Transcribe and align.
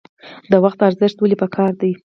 د 0.51 0.53
وخت 0.63 0.79
ارزښت 0.87 1.17
ولې 1.19 1.35
پکار 1.43 1.71
دی؟ 1.81 1.91